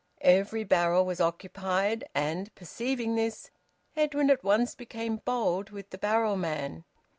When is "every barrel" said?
0.25-1.05